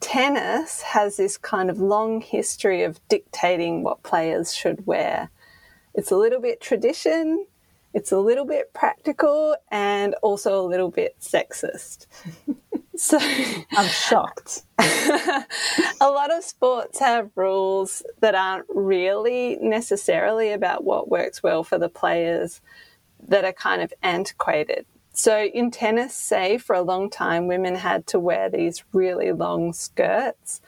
tennis 0.00 0.82
has 0.82 1.16
this 1.16 1.36
kind 1.36 1.70
of 1.70 1.78
long 1.78 2.20
history 2.20 2.82
of 2.82 3.06
dictating 3.08 3.82
what 3.82 4.02
players 4.02 4.54
should 4.54 4.86
wear. 4.86 5.30
It's 5.94 6.10
a 6.10 6.16
little 6.16 6.40
bit 6.40 6.60
tradition, 6.60 7.46
it's 7.92 8.12
a 8.12 8.18
little 8.18 8.44
bit 8.44 8.72
practical, 8.72 9.56
and 9.70 10.14
also 10.22 10.60
a 10.60 10.66
little 10.66 10.90
bit 10.90 11.16
sexist. 11.20 12.06
so 12.96 13.18
I'm 13.20 13.88
shocked. 13.88 14.62
a 14.78 15.46
lot 16.00 16.32
of 16.32 16.44
sports 16.44 16.98
have 17.00 17.30
rules 17.34 18.02
that 18.20 18.34
aren't 18.34 18.66
really 18.68 19.58
necessarily 19.60 20.52
about 20.52 20.84
what 20.84 21.10
works 21.10 21.42
well 21.42 21.64
for 21.64 21.78
the 21.78 21.88
players 21.88 22.60
that 23.28 23.44
are 23.44 23.52
kind 23.52 23.82
of 23.82 23.92
antiquated. 24.02 24.86
So 25.20 25.44
in 25.44 25.70
tennis, 25.70 26.14
say 26.14 26.56
for 26.56 26.74
a 26.74 26.80
long 26.80 27.10
time, 27.10 27.46
women 27.46 27.74
had 27.74 28.06
to 28.06 28.18
wear 28.18 28.48
these 28.48 28.82
really 28.94 29.32
long 29.32 29.74
skirts, 29.74 30.62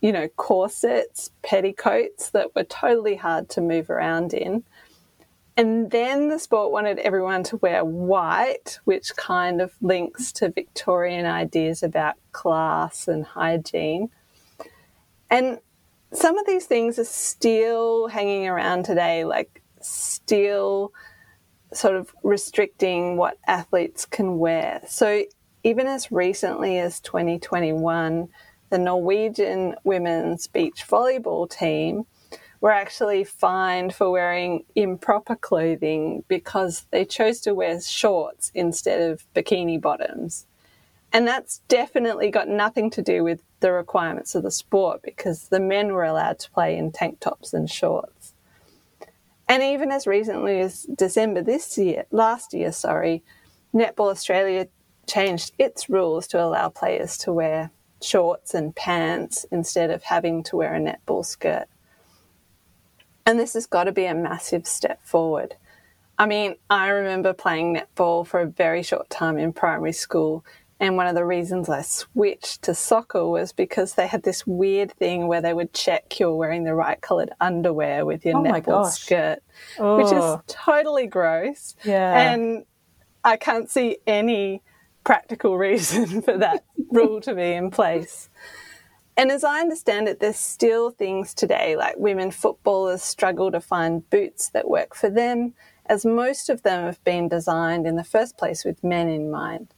you 0.00 0.10
know, 0.10 0.26
corsets, 0.26 1.32
petticoats 1.42 2.30
that 2.30 2.54
were 2.54 2.64
totally 2.64 3.16
hard 3.16 3.50
to 3.50 3.60
move 3.60 3.90
around 3.90 4.32
in. 4.32 4.64
And 5.54 5.90
then 5.90 6.28
the 6.28 6.38
sport 6.38 6.72
wanted 6.72 6.98
everyone 7.00 7.42
to 7.42 7.58
wear 7.58 7.84
white, 7.84 8.78
which 8.84 9.14
kind 9.16 9.60
of 9.60 9.74
links 9.82 10.32
to 10.32 10.48
Victorian 10.48 11.26
ideas 11.26 11.82
about 11.82 12.14
class 12.32 13.06
and 13.06 13.22
hygiene. 13.22 14.08
And 15.28 15.58
some 16.14 16.38
of 16.38 16.46
these 16.46 16.64
things 16.64 16.98
are 16.98 17.04
still 17.04 18.08
hanging 18.08 18.48
around 18.48 18.86
today, 18.86 19.26
like 19.26 19.62
still 19.82 20.94
sort 21.72 21.96
of 21.96 22.14
restricting 22.22 23.16
what 23.16 23.38
athletes 23.46 24.06
can 24.06 24.38
wear. 24.38 24.80
So 24.86 25.24
even 25.64 25.86
as 25.86 26.10
recently 26.10 26.78
as 26.78 27.00
2021, 27.00 28.28
the 28.70 28.78
Norwegian 28.78 29.74
women's 29.84 30.46
beach 30.46 30.84
volleyball 30.86 31.50
team 31.50 32.06
were 32.60 32.72
actually 32.72 33.24
fined 33.24 33.94
for 33.94 34.10
wearing 34.10 34.64
improper 34.74 35.36
clothing 35.36 36.24
because 36.28 36.86
they 36.90 37.04
chose 37.04 37.40
to 37.40 37.54
wear 37.54 37.80
shorts 37.80 38.50
instead 38.54 39.00
of 39.10 39.24
bikini 39.34 39.80
bottoms. 39.80 40.46
And 41.12 41.26
that's 41.26 41.60
definitely 41.68 42.30
got 42.30 42.48
nothing 42.48 42.90
to 42.90 43.02
do 43.02 43.24
with 43.24 43.42
the 43.60 43.72
requirements 43.72 44.34
of 44.34 44.42
the 44.42 44.50
sport 44.50 45.02
because 45.02 45.48
the 45.48 45.60
men 45.60 45.92
were 45.92 46.04
allowed 46.04 46.38
to 46.40 46.50
play 46.50 46.76
in 46.76 46.92
tank 46.92 47.20
tops 47.20 47.54
and 47.54 47.70
shorts. 47.70 48.17
And 49.48 49.62
even 49.62 49.90
as 49.90 50.06
recently 50.06 50.60
as 50.60 50.82
December 50.82 51.42
this 51.42 51.78
year, 51.78 52.04
last 52.10 52.52
year, 52.52 52.70
sorry, 52.70 53.22
Netball 53.74 54.10
Australia 54.10 54.68
changed 55.06 55.52
its 55.58 55.88
rules 55.88 56.26
to 56.28 56.42
allow 56.42 56.68
players 56.68 57.16
to 57.18 57.32
wear 57.32 57.70
shorts 58.02 58.54
and 58.54 58.76
pants 58.76 59.46
instead 59.50 59.90
of 59.90 60.02
having 60.02 60.42
to 60.44 60.56
wear 60.56 60.74
a 60.74 60.80
netball 60.80 61.24
skirt. 61.24 61.66
And 63.24 63.38
this 63.38 63.54
has 63.54 63.66
got 63.66 63.84
to 63.84 63.92
be 63.92 64.04
a 64.04 64.14
massive 64.14 64.66
step 64.66 65.02
forward. 65.02 65.54
I 66.18 66.26
mean, 66.26 66.56
I 66.68 66.88
remember 66.88 67.32
playing 67.32 67.76
netball 67.76 68.26
for 68.26 68.40
a 68.40 68.46
very 68.46 68.82
short 68.82 69.08
time 69.08 69.38
in 69.38 69.52
primary 69.52 69.92
school. 69.92 70.44
And 70.80 70.96
one 70.96 71.08
of 71.08 71.16
the 71.16 71.24
reasons 71.24 71.68
I 71.68 71.82
switched 71.82 72.62
to 72.62 72.74
soccer 72.74 73.26
was 73.26 73.52
because 73.52 73.94
they 73.94 74.06
had 74.06 74.22
this 74.22 74.46
weird 74.46 74.92
thing 74.92 75.26
where 75.26 75.40
they 75.40 75.52
would 75.52 75.72
check 75.72 76.20
you're 76.20 76.34
wearing 76.36 76.62
the 76.62 76.74
right 76.74 77.00
coloured 77.00 77.30
underwear 77.40 78.06
with 78.06 78.24
your 78.24 78.36
Oh 78.36 78.42
netball 78.44 78.86
skirt, 78.88 79.40
which 79.78 80.06
is 80.06 80.12
Oh. 80.12 80.40
totally 80.46 81.08
gross. 81.08 81.74
Yeah. 81.84 82.30
And 82.32 82.64
I 83.24 83.36
can't 83.36 83.68
see 83.68 83.98
any 84.06 84.62
practical 85.02 85.58
reason 85.66 86.22
for 86.22 86.38
that 86.38 86.64
rule 86.90 87.20
to 87.22 87.34
be 87.34 87.52
in 87.54 87.72
place. 87.72 88.28
And 89.16 89.32
as 89.32 89.42
I 89.42 89.58
understand 89.58 90.06
it, 90.06 90.20
there's 90.20 90.36
still 90.38 90.90
things 90.90 91.34
today 91.34 91.74
like 91.74 91.96
women 91.96 92.30
footballers 92.30 93.02
struggle 93.02 93.50
to 93.50 93.60
find 93.60 94.08
boots 94.10 94.48
that 94.50 94.70
work 94.70 94.94
for 94.94 95.10
them, 95.10 95.54
as 95.86 96.04
most 96.04 96.48
of 96.48 96.62
them 96.62 96.84
have 96.84 97.02
been 97.02 97.26
designed 97.28 97.84
in 97.84 97.96
the 97.96 98.04
first 98.04 98.38
place 98.38 98.64
with 98.64 98.84
men 98.84 99.08
in 99.08 99.28
mind. 99.28 99.74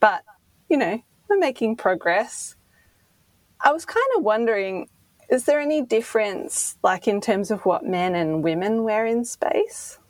But, 0.00 0.24
you 0.70 0.76
know, 0.76 1.02
we're 1.28 1.38
making 1.38 1.76
progress. 1.76 2.54
I 3.62 3.72
was 3.72 3.84
kind 3.84 4.06
of 4.16 4.22
wondering 4.22 4.88
is 5.28 5.44
there 5.44 5.60
any 5.60 5.80
difference, 5.80 6.76
like 6.82 7.06
in 7.06 7.20
terms 7.20 7.52
of 7.52 7.64
what 7.64 7.84
men 7.84 8.16
and 8.16 8.42
women 8.42 8.82
wear 8.82 9.06
in 9.06 9.24
space? 9.24 10.00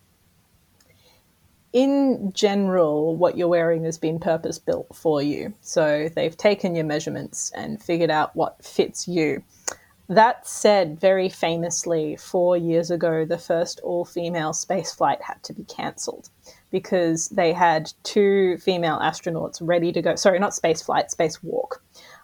in 1.72 2.32
general, 2.32 3.16
what 3.16 3.36
you're 3.36 3.48
wearing 3.48 3.84
has 3.84 3.98
been 3.98 4.18
purpose 4.18 4.58
built 4.58 4.88
for 4.94 5.22
you. 5.22 5.54
So 5.60 6.08
they've 6.14 6.36
taken 6.36 6.74
your 6.74 6.84
measurements 6.84 7.52
and 7.54 7.80
figured 7.80 8.10
out 8.10 8.34
what 8.34 8.64
fits 8.64 9.06
you. 9.06 9.42
That 10.08 10.46
said, 10.46 10.98
very 10.98 11.28
famously, 11.28 12.16
four 12.16 12.56
years 12.56 12.90
ago, 12.90 13.24
the 13.24 13.38
first 13.38 13.78
all 13.84 14.04
female 14.04 14.52
space 14.52 14.92
flight 14.92 15.22
had 15.22 15.40
to 15.44 15.52
be 15.52 15.62
cancelled 15.64 16.28
because 16.70 17.28
they 17.28 17.52
had 17.52 17.92
two 18.02 18.58
female 18.58 18.98
astronauts 18.98 19.58
ready 19.60 19.92
to 19.92 20.02
go. 20.02 20.14
Sorry, 20.14 20.38
not 20.38 20.54
space 20.54 20.82
flight, 20.82 21.06
spacewalk. 21.08 21.78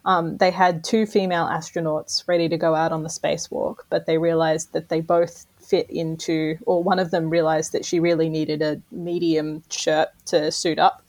Um, 0.04 0.36
they 0.36 0.52
had 0.52 0.84
two 0.84 1.04
female 1.04 1.46
astronauts 1.46 2.22
ready 2.28 2.48
to 2.48 2.56
go 2.56 2.74
out 2.74 2.92
on 2.92 3.02
the 3.02 3.08
spacewalk, 3.08 3.78
but 3.90 4.06
they 4.06 4.18
realized 4.18 4.72
that 4.72 4.88
they 4.88 5.00
both 5.00 5.46
fit 5.58 5.90
into, 5.90 6.56
or 6.64 6.82
one 6.82 7.00
of 7.00 7.10
them 7.10 7.28
realized 7.28 7.72
that 7.72 7.84
she 7.84 7.98
really 7.98 8.28
needed 8.28 8.62
a 8.62 8.80
medium 8.92 9.64
shirt 9.68 10.08
to 10.26 10.52
suit 10.52 10.78
up, 10.78 11.02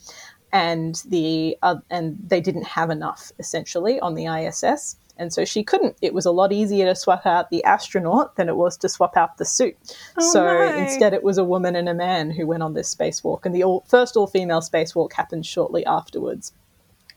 and 0.51 1.03
the 1.07 1.57
uh, 1.61 1.75
and 1.91 2.17
they 2.27 2.41
didn't 2.41 2.65
have 2.65 2.89
enough 2.89 3.31
essentially 3.37 3.99
on 3.99 4.15
the 4.15 4.25
ISS, 4.25 4.97
and 5.17 5.33
so 5.33 5.45
she 5.45 5.63
couldn't. 5.63 5.97
It 6.01 6.13
was 6.13 6.25
a 6.25 6.31
lot 6.31 6.51
easier 6.51 6.85
to 6.85 6.95
swap 6.95 7.25
out 7.25 7.49
the 7.49 7.63
astronaut 7.63 8.35
than 8.35 8.49
it 8.49 8.55
was 8.55 8.77
to 8.77 8.89
swap 8.89 9.17
out 9.17 9.37
the 9.37 9.45
suit. 9.45 9.75
Oh, 10.17 10.31
so 10.31 10.43
no. 10.43 10.77
instead, 10.77 11.13
it 11.13 11.23
was 11.23 11.37
a 11.37 11.43
woman 11.43 11.75
and 11.75 11.89
a 11.89 11.93
man 11.93 12.31
who 12.31 12.47
went 12.47 12.63
on 12.63 12.73
this 12.73 12.93
spacewalk, 12.93 13.45
and 13.45 13.53
the 13.53 13.63
all, 13.63 13.83
first 13.87 14.15
all-female 14.15 14.61
spacewalk 14.61 15.13
happened 15.13 15.45
shortly 15.45 15.85
afterwards. 15.85 16.53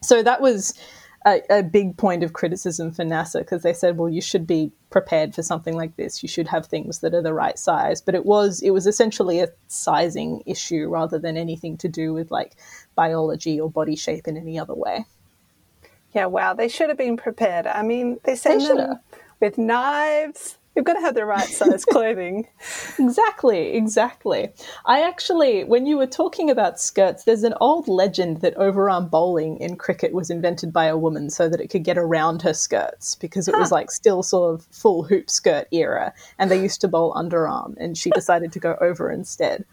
So 0.03 0.23
that 0.23 0.41
was 0.41 0.75
a, 1.27 1.43
a 1.51 1.63
big 1.63 1.97
point 1.97 2.23
of 2.23 2.33
criticism 2.33 2.91
for 2.93 3.05
NASA 3.05 3.41
because 3.41 3.63
they 3.63 3.75
said, 3.75 3.99
well, 3.99 4.09
you 4.09 4.23
should 4.23 4.47
be 4.47 4.73
prepared 4.89 5.35
for 5.35 5.43
something 5.43 5.77
like 5.77 5.97
this. 5.97 6.23
You 6.23 6.29
should 6.29 6.49
have 6.49 6.67
things 6.67 7.01
that 7.01 7.15
are 7.15 7.23
the 7.23 7.35
right 7.35 7.59
size. 7.59 8.01
But 8.01 8.15
it 8.15 8.25
was 8.25 8.63
it 8.63 8.71
was 8.71 8.87
essentially 8.87 9.41
a 9.41 9.49
sizing 9.69 10.43
issue 10.47 10.89
rather 10.89 11.19
than 11.19 11.37
anything 11.37 11.77
to 11.79 11.89
do 11.89 12.15
with 12.15 12.31
like 12.31 12.57
biology 12.95 13.61
or 13.61 13.71
body 13.71 13.97
shape 13.97 14.27
in 14.27 14.37
any 14.37 14.59
other 14.59 14.75
way. 14.75 15.05
Yeah, 16.13 16.27
wow, 16.27 16.55
they 16.55 16.69
should 16.69 16.89
have 16.89 16.99
been 16.99 17.17
prepared. 17.17 17.67
I 17.67 17.83
mean, 17.83 18.19
they 18.25 18.35
send 18.35 18.63
They 18.63 18.67
them 18.69 18.79
have. 18.79 18.99
with 19.41 19.59
knives. 19.59 20.57
You've 20.77 20.85
got 20.85 20.95
to 20.95 21.01
have 21.01 21.15
the 21.15 21.25
right 21.25 21.49
size 21.49 21.85
clothing. 21.91 22.47
Exactly, 22.99 23.73
exactly. 23.75 24.51
I 24.87 25.03
actually, 25.03 25.65
when 25.65 25.85
you 25.85 25.97
were 25.99 26.07
talking 26.07 26.49
about 26.49 26.81
skirts, 26.81 27.25
there's 27.25 27.43
an 27.43 27.55
old 27.61 27.89
legend 27.89 28.41
that 28.43 28.55
overarm 28.57 29.11
bowling 29.11 29.57
in 29.59 29.77
cricket 29.77 30.13
was 30.13 30.31
invented 30.31 30.73
by 30.73 30.87
a 30.87 30.97
woman 30.97 31.29
so 31.29 31.49
that 31.49 31.61
it 31.61 31.69
could 31.71 31.83
get 31.83 31.99
around 31.99 32.43
her 32.43 32.55
skirts 32.55 33.17
because 33.17 33.49
it 33.49 33.57
was 33.59 33.73
like 33.73 33.91
still 33.91 34.23
sort 34.23 34.55
of 34.55 34.67
full 34.71 35.03
hoop 35.03 35.29
skirt 35.29 35.67
era 35.73 36.13
and 36.39 36.51
they 36.51 36.63
used 36.63 36.81
to 36.83 36.89
bowl 36.89 37.13
underarm 37.15 37.75
and 37.79 37.99
she 37.99 38.11
decided 38.11 38.53
to 38.53 38.61
go 38.61 38.77
over 38.81 39.11
instead. 39.11 39.65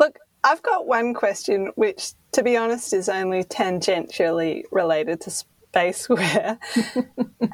Look, 0.00 0.18
I've 0.44 0.62
got 0.62 0.86
one 0.86 1.14
question, 1.14 1.72
which, 1.76 2.12
to 2.32 2.42
be 2.42 2.56
honest, 2.56 2.92
is 2.92 3.08
only 3.08 3.44
tangentially 3.44 4.64
related 4.72 5.20
to 5.22 5.30
space 5.30 6.08
wear. 6.08 6.58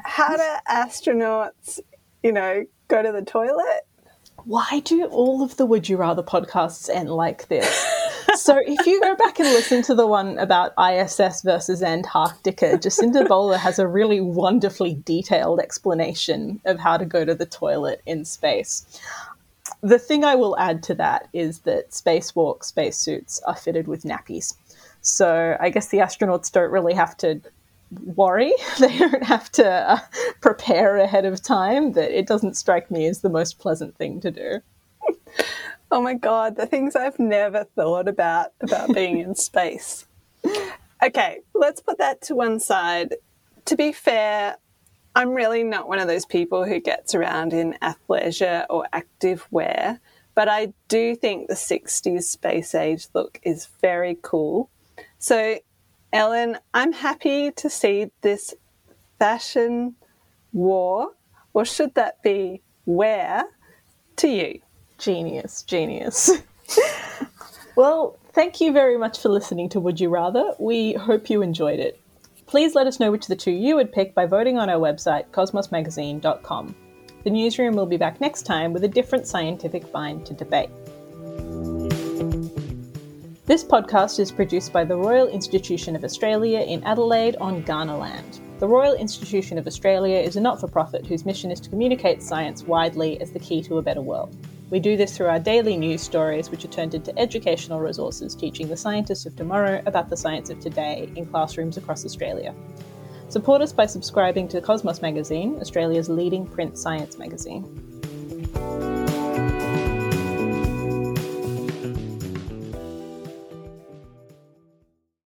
How 0.03 0.35
do 0.35 0.43
astronauts, 0.69 1.79
you 2.23 2.31
know, 2.31 2.65
go 2.87 3.03
to 3.03 3.11
the 3.11 3.21
toilet? 3.21 3.85
Why 4.45 4.81
do 4.83 5.05
all 5.05 5.43
of 5.43 5.57
the 5.57 5.65
Would 5.65 5.89
You 5.89 5.97
Rather 5.97 6.23
podcasts 6.23 6.89
end 6.89 7.09
like 7.09 7.47
this? 7.49 7.67
so 8.35 8.59
if 8.65 8.85
you 8.87 9.01
go 9.01 9.15
back 9.15 9.39
and 9.39 9.49
listen 9.49 9.81
to 9.83 9.95
the 9.95 10.07
one 10.07 10.37
about 10.37 10.73
ISS 10.79 11.41
versus 11.41 11.83
Antarctica, 11.83 12.77
Jacinta 12.77 13.25
Bowler 13.25 13.57
has 13.57 13.79
a 13.79 13.87
really 13.87 14.21
wonderfully 14.21 14.99
detailed 15.05 15.59
explanation 15.59 16.61
of 16.65 16.79
how 16.79 16.97
to 16.97 17.05
go 17.05 17.25
to 17.25 17.35
the 17.35 17.45
toilet 17.45 18.01
in 18.05 18.25
space. 18.25 18.85
The 19.81 19.99
thing 19.99 20.23
I 20.23 20.35
will 20.35 20.57
add 20.57 20.83
to 20.83 20.95
that 20.95 21.29
is 21.33 21.59
that 21.59 21.91
spacewalk 21.91 22.63
spacesuits 22.63 23.41
are 23.47 23.55
fitted 23.55 23.87
with 23.87 24.03
nappies. 24.03 24.55
So 25.01 25.55
I 25.59 25.69
guess 25.69 25.87
the 25.87 25.99
astronauts 25.99 26.51
don't 26.51 26.71
really 26.71 26.93
have 26.93 27.15
to 27.17 27.41
worry. 28.15 28.53
They 28.79 28.97
don't 28.97 29.23
have 29.23 29.51
to 29.53 29.67
uh, 29.67 29.99
prepare 30.41 30.97
ahead 30.97 31.25
of 31.25 31.41
time, 31.41 31.93
That 31.93 32.11
it 32.11 32.27
doesn't 32.27 32.57
strike 32.57 32.91
me 32.91 33.07
as 33.07 33.21
the 33.21 33.29
most 33.29 33.59
pleasant 33.59 33.95
thing 33.97 34.19
to 34.21 34.31
do. 34.31 34.59
Oh 35.91 36.01
my 36.01 36.13
God, 36.13 36.55
the 36.55 36.67
things 36.67 36.95
I've 36.95 37.17
never 37.17 37.63
thought 37.63 38.07
about 38.07 38.51
about 38.61 38.93
being 38.93 39.19
in 39.19 39.33
space. 39.49 40.05
Okay, 41.01 41.39
let's 41.55 41.81
put 41.81 41.97
that 41.97 42.21
to 42.23 42.35
one 42.35 42.59
side. 42.59 43.15
To 43.65 43.75
be 43.75 43.91
fair, 43.91 44.57
I'm 45.15 45.31
really 45.31 45.63
not 45.63 45.87
one 45.87 45.99
of 45.99 46.07
those 46.07 46.25
people 46.25 46.65
who 46.65 46.79
gets 46.79 47.15
around 47.15 47.53
in 47.53 47.77
athleisure 47.81 48.65
or 48.69 48.85
active 48.93 49.47
wear, 49.51 49.99
but 50.35 50.47
I 50.47 50.73
do 50.87 51.15
think 51.15 51.47
the 51.47 51.55
60s 51.55 52.23
space 52.23 52.75
age 52.75 53.07
look 53.13 53.39
is 53.43 53.67
very 53.81 54.17
cool. 54.21 54.69
So, 55.17 55.59
Ellen, 56.13 56.57
I'm 56.73 56.93
happy 56.93 57.51
to 57.51 57.69
see 57.69 58.11
this 58.21 58.53
fashion 59.17 59.95
war, 60.53 61.09
or 61.53 61.65
should 61.65 61.95
that 61.95 62.21
be 62.23 62.61
wear, 62.85 63.43
to 64.17 64.27
you. 64.27 64.61
Genius, 64.97 65.63
genius. 65.63 66.31
well, 67.75 68.17
thank 68.33 68.61
you 68.61 68.71
very 68.71 68.97
much 68.97 69.19
for 69.19 69.29
listening 69.29 69.69
to 69.69 69.79
Would 69.79 69.99
You 69.99 70.09
Rather. 70.09 70.53
We 70.59 70.93
hope 70.93 71.29
you 71.29 71.41
enjoyed 71.41 71.79
it. 71.79 71.99
Please 72.49 72.73
let 72.73 72.87
us 72.87 72.99
know 72.99 73.11
which 73.11 73.25
of 73.25 73.27
the 73.27 73.35
two 73.35 73.51
you 73.51 73.75
would 73.75 73.91
pick 73.91 74.15
by 74.15 74.25
voting 74.25 74.57
on 74.57 74.71
our 74.71 74.79
website, 74.79 75.29
cosmosmagazine.com. 75.29 76.75
The 77.23 77.29
newsroom 77.29 77.75
will 77.75 77.85
be 77.85 77.95
back 77.95 78.19
next 78.19 78.41
time 78.41 78.73
with 78.73 78.83
a 78.83 78.87
different 78.87 79.27
scientific 79.27 79.85
find 79.85 80.25
to 80.25 80.33
debate. 80.33 80.71
This 83.45 83.63
podcast 83.63 84.19
is 84.19 84.31
produced 84.31 84.73
by 84.73 84.83
the 84.83 84.97
Royal 84.97 85.27
Institution 85.27 85.95
of 85.95 86.03
Australia 86.03 86.61
in 86.61 86.83
Adelaide 86.85 87.35
on 87.35 87.61
Kaurna 87.61 87.99
land. 87.99 88.39
The 88.57 88.67
Royal 88.67 88.95
Institution 88.95 89.59
of 89.59 89.67
Australia 89.67 90.17
is 90.17 90.35
a 90.35 90.41
not 90.41 90.59
for 90.59 90.67
profit 90.67 91.05
whose 91.05 91.27
mission 91.27 91.51
is 91.51 91.59
to 91.59 91.69
communicate 91.69 92.23
science 92.23 92.63
widely 92.63 93.21
as 93.21 93.29
the 93.29 93.39
key 93.39 93.61
to 93.61 93.77
a 93.77 93.83
better 93.83 94.01
world. 94.01 94.35
We 94.69 94.79
do 94.79 94.95
this 94.97 95.17
through 95.17 95.27
our 95.27 95.39
daily 95.39 95.77
news 95.77 96.01
stories, 96.01 96.51
which 96.51 96.63
are 96.63 96.69
turned 96.69 96.93
into 96.93 97.17
educational 97.17 97.79
resources 97.79 98.35
teaching 98.35 98.67
the 98.67 98.77
scientists 98.77 99.25
of 99.25 99.35
tomorrow 99.35 99.81
about 99.87 100.09
the 100.09 100.17
science 100.17 100.51
of 100.51 100.59
today 100.59 101.09
in 101.15 101.25
classrooms 101.25 101.77
across 101.77 102.05
Australia. 102.05 102.53
Support 103.29 103.61
us 103.63 103.73
by 103.73 103.87
subscribing 103.87 104.47
to 104.49 104.61
Cosmos 104.61 105.01
Magazine, 105.01 105.57
Australia's 105.59 106.07
leading 106.07 106.45
print 106.45 106.77
science 106.77 107.17
magazine. 107.17 107.88